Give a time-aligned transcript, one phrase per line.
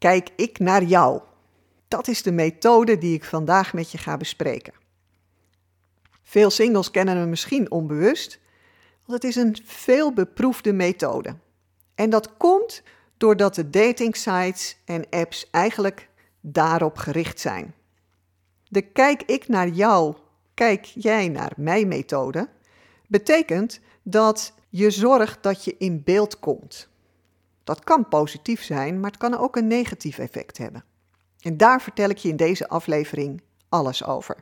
[0.00, 1.20] kijk ik naar jou.
[1.88, 4.72] Dat is de methode die ik vandaag met je ga bespreken.
[6.22, 8.40] Veel singles kennen hem misschien onbewust,
[9.06, 11.36] want het is een veel beproefde methode.
[11.94, 12.82] En dat komt
[13.16, 16.08] doordat de dating sites en apps eigenlijk
[16.40, 17.74] daarop gericht zijn.
[18.68, 20.14] De kijk ik naar jou,
[20.54, 22.48] kijk jij naar mij methode
[23.06, 26.89] betekent dat je zorgt dat je in beeld komt.
[27.70, 30.84] Dat kan positief zijn, maar het kan ook een negatief effect hebben.
[31.40, 34.36] En daar vertel ik je in deze aflevering alles over.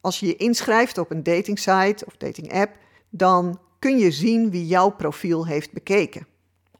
[0.00, 2.76] Als je je inschrijft op een datingsite of dating app,
[3.10, 6.26] dan kun je zien wie jouw profiel heeft bekeken.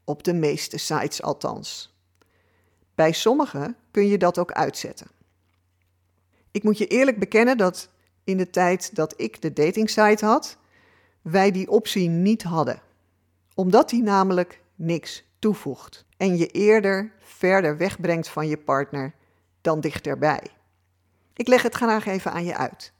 [0.03, 1.95] Op de meeste sites althans.
[2.95, 5.07] Bij sommige kun je dat ook uitzetten.
[6.51, 7.89] Ik moet je eerlijk bekennen dat
[8.23, 10.57] in de tijd dat ik de datingsite had,
[11.21, 12.81] wij die optie niet hadden.
[13.53, 19.13] Omdat die namelijk niks toevoegt en je eerder verder wegbrengt van je partner
[19.61, 20.47] dan dichterbij.
[21.35, 22.93] Ik leg het graag even aan je uit.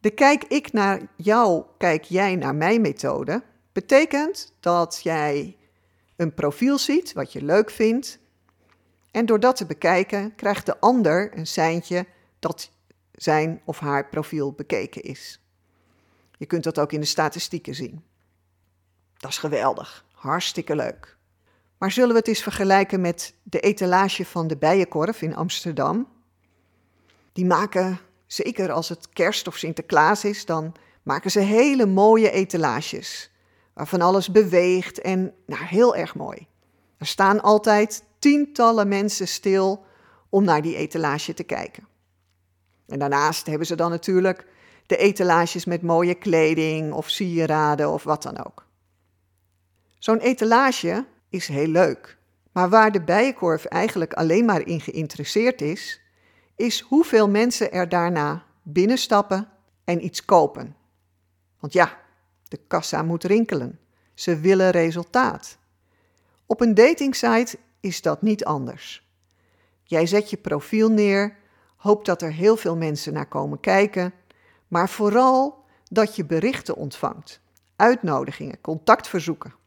[0.00, 5.56] De kijk ik naar jou, kijk jij naar mij methode betekent dat jij
[6.16, 8.18] een profiel ziet wat je leuk vindt.
[9.10, 12.06] En door dat te bekijken krijgt de ander een seintje
[12.38, 12.70] dat
[13.12, 15.40] zijn of haar profiel bekeken is.
[16.38, 18.04] Je kunt dat ook in de statistieken zien.
[19.16, 21.16] Dat is geweldig, hartstikke leuk.
[21.78, 26.08] Maar zullen we het eens vergelijken met de etalage van de Bijenkorf in Amsterdam?
[27.32, 33.30] Die maken, zeker als het kerst of Sinterklaas is, dan maken ze hele mooie etalages.
[33.74, 36.46] Waarvan alles beweegt en nou, heel erg mooi.
[36.98, 39.84] Er staan altijd tientallen mensen stil
[40.28, 41.86] om naar die etalage te kijken.
[42.86, 44.46] En daarnaast hebben ze dan natuurlijk
[44.86, 48.63] de etalages met mooie kleding of sieraden of wat dan ook.
[50.04, 52.18] Zo'n etalage is heel leuk.
[52.52, 56.00] Maar waar de bijenkorf eigenlijk alleen maar in geïnteresseerd is,
[56.56, 59.48] is hoeveel mensen er daarna binnenstappen
[59.84, 60.76] en iets kopen.
[61.60, 61.98] Want ja,
[62.48, 63.78] de kassa moet rinkelen.
[64.14, 65.58] Ze willen resultaat.
[66.46, 69.10] Op een datingsite is dat niet anders.
[69.82, 71.36] Jij zet je profiel neer,
[71.76, 74.12] hoopt dat er heel veel mensen naar komen kijken,
[74.68, 77.40] maar vooral dat je berichten ontvangt,
[77.76, 79.62] uitnodigingen, contactverzoeken.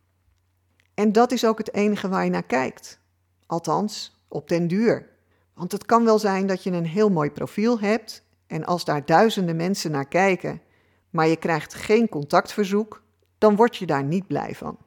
[0.98, 3.00] En dat is ook het enige waar je naar kijkt.
[3.46, 5.10] Althans, op den duur.
[5.54, 9.06] Want het kan wel zijn dat je een heel mooi profiel hebt en als daar
[9.06, 10.62] duizenden mensen naar kijken,
[11.10, 13.04] maar je krijgt geen contactverzoek,
[13.38, 14.78] dan word je daar niet blij van.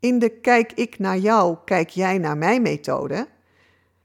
[0.00, 3.28] In de kijk ik naar jou, kijk jij naar mij methode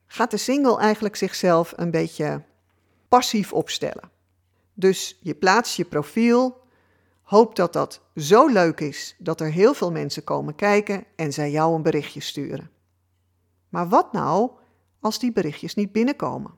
[0.05, 2.43] gaat de single eigenlijk zichzelf een beetje
[3.07, 4.11] passief opstellen.
[4.73, 6.62] Dus je plaatst je profiel,
[7.23, 11.51] hoopt dat dat zo leuk is dat er heel veel mensen komen kijken en zij
[11.51, 12.69] jou een berichtje sturen.
[13.69, 14.51] Maar wat nou
[14.99, 16.51] als die berichtjes niet binnenkomen?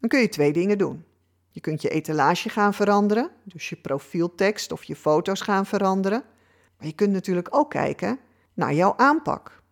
[0.00, 1.04] Dan kun je twee dingen doen.
[1.50, 6.24] Je kunt je etalage gaan veranderen, dus je profieltekst of je foto's gaan veranderen.
[6.78, 8.18] Maar je kunt natuurlijk ook kijken
[8.54, 9.62] naar jouw aanpak.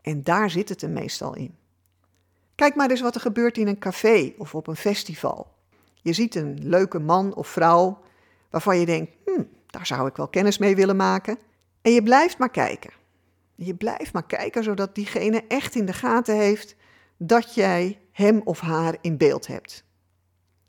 [0.00, 1.56] En daar zit het er meestal in.
[2.54, 5.54] Kijk maar eens wat er gebeurt in een café of op een festival.
[5.94, 8.02] Je ziet een leuke man of vrouw
[8.50, 11.38] waarvan je denkt, hm, daar zou ik wel kennis mee willen maken.
[11.82, 12.90] En je blijft maar kijken.
[13.54, 16.76] Je blijft maar kijken zodat diegene echt in de gaten heeft
[17.16, 19.84] dat jij hem of haar in beeld hebt.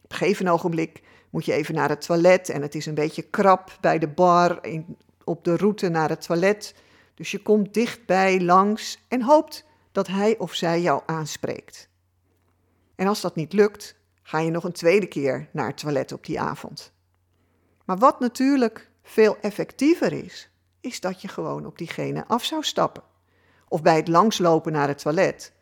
[0.02, 3.22] Op een gegeven ogenblik moet je even naar het toilet en het is een beetje
[3.22, 6.76] krap bij de bar in, op de route naar het toilet.
[7.14, 11.90] Dus je komt dichtbij langs en hoopt dat hij of zij jou aanspreekt.
[12.96, 16.26] En als dat niet lukt, ga je nog een tweede keer naar het toilet op
[16.26, 16.94] die avond.
[17.90, 20.50] Maar wat natuurlijk veel effectiever is,
[20.80, 23.04] is dat je gewoon op diegene af zou stappen.
[23.68, 25.54] Of bij het langslopen naar het toilet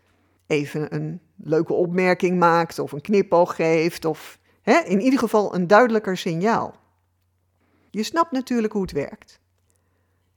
[0.47, 5.68] even een leuke opmerking maakt of een knipoog geeft of hè, in ieder geval een
[5.68, 6.75] duidelijker signaal.
[7.89, 9.39] Je snapt natuurlijk hoe het werkt.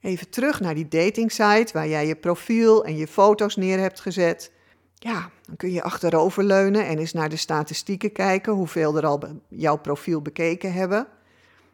[0.00, 4.52] Even terug naar die datingsite waar jij je profiel en je foto's neer hebt gezet.
[4.94, 9.76] Ja, dan kun je achteroverleunen en eens naar de statistieken kijken, hoeveel er al jouw
[9.76, 11.08] profiel bekeken hebben.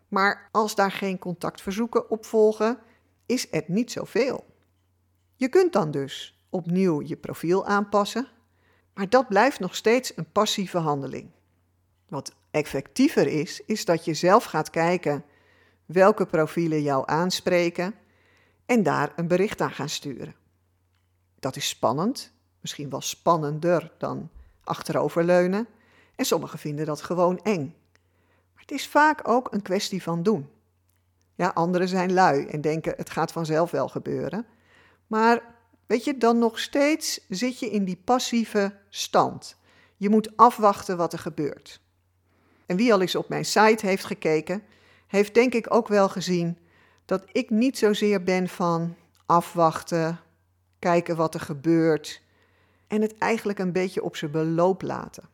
[0.09, 2.79] Maar als daar geen contactverzoeken op volgen,
[3.27, 4.45] is het niet zoveel.
[5.35, 8.29] Je kunt dan dus opnieuw je profiel aanpassen,
[8.95, 11.31] maar dat blijft nog steeds een passieve handeling.
[12.09, 15.25] Wat effectiever is, is dat je zelf gaat kijken
[15.87, 17.95] welke profielen jou aanspreken
[18.67, 20.35] en daar een bericht aan gaan sturen.
[21.39, 24.31] Dat is spannend, misschien wel spannender dan
[24.65, 25.67] achteroverleunen,
[26.17, 27.75] en sommigen vinden dat gewoon eng.
[28.67, 30.49] Het is vaak ook een kwestie van doen.
[31.35, 34.47] Ja, anderen zijn lui en denken het gaat vanzelf wel gebeuren.
[35.07, 35.43] Maar
[35.87, 39.57] weet je, dan nog steeds zit je in die passieve stand.
[39.97, 41.81] Je moet afwachten wat er gebeurt.
[42.67, 44.63] En wie al eens op mijn site heeft gekeken,
[45.07, 46.59] heeft denk ik ook wel gezien
[47.05, 48.95] dat ik niet zozeer ben van
[49.27, 50.21] afwachten,
[50.79, 52.23] kijken wat er gebeurt
[52.87, 55.29] en het eigenlijk een beetje op zijn beloop laten.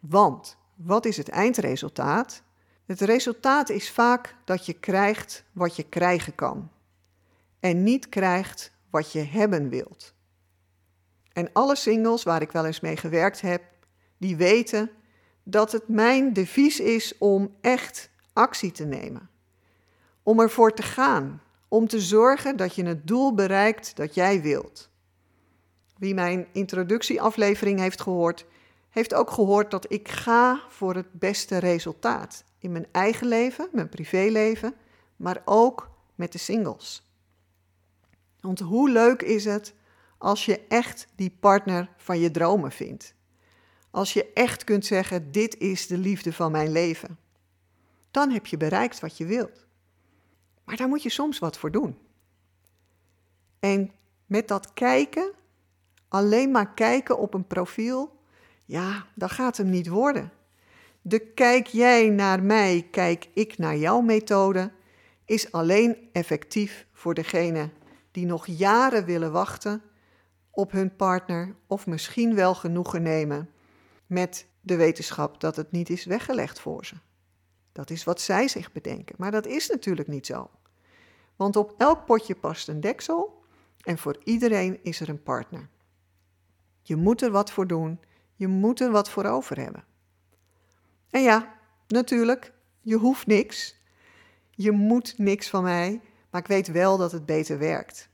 [0.00, 2.42] Want wat is het eindresultaat?
[2.86, 6.70] Het resultaat is vaak dat je krijgt wat je krijgen kan
[7.60, 10.14] en niet krijgt wat je hebben wilt.
[11.32, 13.62] En alle singles waar ik wel eens mee gewerkt heb,
[14.18, 14.90] die weten
[15.42, 19.28] dat het mijn devies is om echt actie te nemen.
[20.22, 24.90] Om ervoor te gaan, om te zorgen dat je het doel bereikt dat jij wilt.
[25.98, 28.46] Wie mijn introductieaflevering heeft gehoord,
[28.94, 33.88] heeft ook gehoord dat ik ga voor het beste resultaat in mijn eigen leven, mijn
[33.88, 34.74] privéleven,
[35.16, 37.12] maar ook met de singles.
[38.40, 39.74] Want hoe leuk is het
[40.18, 43.14] als je echt die partner van je dromen vindt?
[43.90, 47.18] Als je echt kunt zeggen: Dit is de liefde van mijn leven.
[48.10, 49.66] Dan heb je bereikt wat je wilt.
[50.64, 51.98] Maar daar moet je soms wat voor doen.
[53.58, 53.92] En
[54.26, 55.32] met dat kijken,
[56.08, 58.14] alleen maar kijken op een profiel,
[58.64, 60.32] ja, dat gaat hem niet worden.
[61.02, 64.72] De kijk jij naar mij, kijk ik naar jouw methode
[65.24, 67.70] is alleen effectief voor degene
[68.10, 69.82] die nog jaren willen wachten
[70.50, 73.50] op hun partner of misschien wel genoegen nemen
[74.06, 76.94] met de wetenschap dat het niet is weggelegd voor ze.
[77.72, 80.50] Dat is wat zij zich bedenken, maar dat is natuurlijk niet zo.
[81.36, 83.42] Want op elk potje past een deksel
[83.80, 85.68] en voor iedereen is er een partner.
[86.82, 88.00] Je moet er wat voor doen,
[88.34, 89.84] je moet er wat voor over hebben.
[91.10, 91.54] En ja,
[91.88, 93.82] natuurlijk, je hoeft niks.
[94.50, 96.00] Je moet niks van mij,
[96.30, 98.08] maar ik weet wel dat het beter werkt.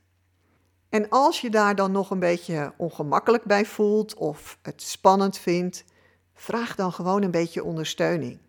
[0.89, 5.83] En als je daar dan nog een beetje ongemakkelijk bij voelt of het spannend vindt,
[6.33, 8.39] vraag dan gewoon een beetje ondersteuning.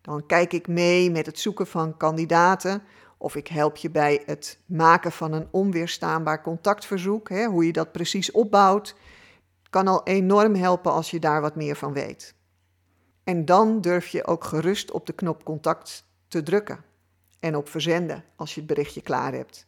[0.00, 2.82] Dan kijk ik mee met het zoeken van kandidaten
[3.18, 7.92] of ik help je bij het maken van een onweerstaanbaar contactverzoek, hè, hoe je dat
[7.92, 8.94] precies opbouwt.
[9.72, 12.34] Kan al enorm helpen als je daar wat meer van weet.
[13.24, 16.84] En dan durf je ook gerust op de knop contact te drukken
[17.40, 19.66] en op verzenden als je het berichtje klaar hebt.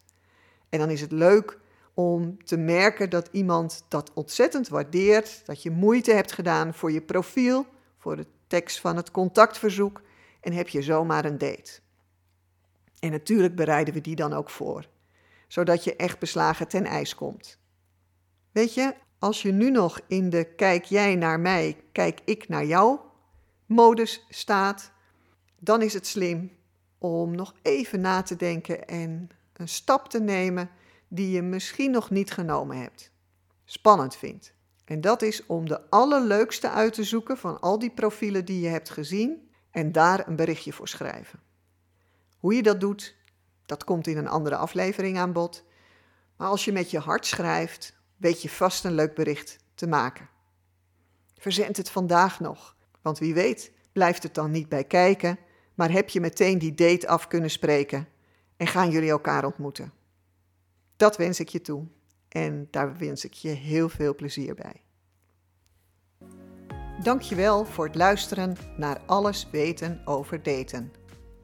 [0.68, 1.58] En dan is het leuk
[1.94, 7.02] om te merken dat iemand dat ontzettend waardeert, dat je moeite hebt gedaan voor je
[7.02, 7.66] profiel,
[7.98, 10.02] voor de tekst van het contactverzoek
[10.40, 11.80] en heb je zomaar een date.
[12.98, 14.88] En natuurlijk bereiden we die dan ook voor,
[15.48, 17.58] zodat je echt beslagen ten ijs komt.
[18.52, 22.64] Weet je, als je nu nog in de kijk jij naar mij, kijk ik naar
[22.64, 22.98] jou
[23.66, 24.92] modus staat,
[25.58, 26.50] dan is het slim
[26.98, 30.70] om nog even na te denken en een stap te nemen
[31.08, 33.10] die je misschien nog niet genomen hebt,
[33.64, 34.54] spannend vindt.
[34.84, 38.68] En dat is om de allerleukste uit te zoeken van al die profielen die je
[38.68, 41.40] hebt gezien en daar een berichtje voor schrijven.
[42.38, 43.16] Hoe je dat doet,
[43.66, 45.64] dat komt in een andere aflevering aan bod.
[46.36, 50.28] Maar als je met je hart schrijft, weet je vast een leuk bericht te maken.
[51.38, 55.38] Verzend het vandaag nog, want wie weet blijft het dan niet bij kijken,
[55.74, 58.08] maar heb je meteen die date af kunnen spreken
[58.56, 59.92] en gaan jullie elkaar ontmoeten.
[60.96, 61.86] Dat wens ik je toe
[62.28, 64.82] en daar wens ik je heel veel plezier bij.
[67.02, 70.92] Dankjewel voor het luisteren naar Alles weten over daten.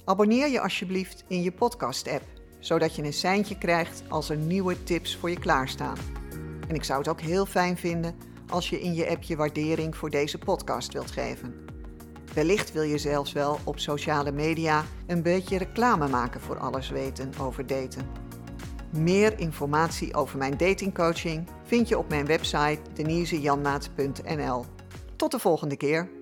[0.04, 2.24] Abonneer je alsjeblieft in je podcast-app,
[2.58, 6.19] zodat je een seintje krijgt als er nieuwe tips voor je klaarstaan.
[6.70, 8.14] En ik zou het ook heel fijn vinden
[8.48, 11.54] als je in je app je waardering voor deze podcast wilt geven.
[12.34, 17.32] Wellicht wil je zelfs wel op sociale media een beetje reclame maken voor alles weten
[17.40, 18.06] over daten.
[18.90, 24.64] Meer informatie over mijn datingcoaching vind je op mijn website denisejanmaat.nl.
[25.16, 26.19] Tot de volgende keer.